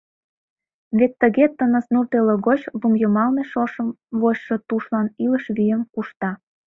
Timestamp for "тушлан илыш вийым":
4.67-5.81